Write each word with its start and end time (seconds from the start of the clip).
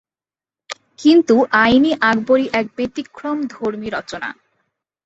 কিন্তু 0.99 1.35
আইন-ই-আকবরী 1.63 2.45
এক 2.53 2.65
ব্যতিক্রমধর্মী 2.77 3.87
রচনা। 3.89 4.29